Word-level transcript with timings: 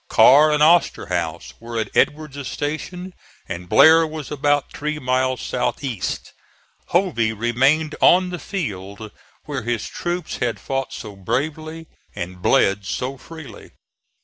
Carr 0.09 0.49
and 0.49 0.63
Osterhaus 0.63 1.53
were 1.59 1.79
at 1.79 1.95
Edward's 1.95 2.47
station, 2.47 3.13
and 3.47 3.69
Blair 3.69 4.07
was 4.07 4.31
about 4.31 4.71
three 4.71 4.97
miles 4.97 5.41
south 5.41 5.83
east; 5.83 6.33
Hovey 6.87 7.33
remained 7.33 7.93
on 8.01 8.31
the 8.31 8.39
field 8.39 9.11
where 9.45 9.61
his 9.61 9.87
troops 9.87 10.37
had 10.37 10.59
fought 10.59 10.91
so 10.91 11.15
bravely 11.15 11.85
and 12.15 12.41
bled 12.41 12.83
so 12.87 13.15
freely. 13.15 13.73